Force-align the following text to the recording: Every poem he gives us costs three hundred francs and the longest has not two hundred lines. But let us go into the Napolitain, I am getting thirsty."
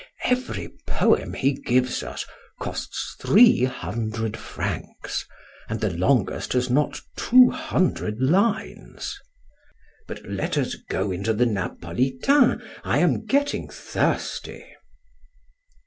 Every 0.23 0.69
poem 0.87 1.35
he 1.35 1.53
gives 1.53 2.01
us 2.01 2.25
costs 2.59 3.15
three 3.21 3.65
hundred 3.65 4.35
francs 4.35 5.27
and 5.69 5.79
the 5.79 5.95
longest 5.95 6.53
has 6.53 6.71
not 6.71 6.99
two 7.15 7.51
hundred 7.51 8.19
lines. 8.19 9.15
But 10.07 10.23
let 10.25 10.57
us 10.57 10.73
go 10.89 11.11
into 11.11 11.35
the 11.35 11.45
Napolitain, 11.45 12.63
I 12.83 12.97
am 12.97 13.27
getting 13.27 13.69
thirsty." 13.69 14.65